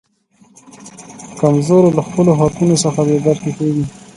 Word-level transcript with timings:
کمزورو 1.39 1.89
له 1.97 2.01
خپلو 2.07 2.31
حقونو 2.39 2.75
څخه 2.83 2.99
بې 3.07 3.17
برخې 3.27 3.51
کیږي. 3.57 3.85